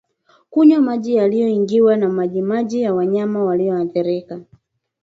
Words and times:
Kunywa 0.49 0.79
maji 0.81 1.15
yaliyoingiwa 1.15 1.95
na 1.97 2.09
majimaji 2.09 2.81
ya 2.81 2.93
wanyama 2.93 3.43
walioathirika 3.45 4.41